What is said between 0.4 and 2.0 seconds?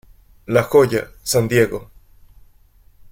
La Jolla, San Diego